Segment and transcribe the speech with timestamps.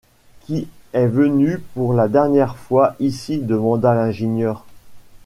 [0.47, 4.65] Qui est venu pour la dernière fois ici demanda l’ingénieur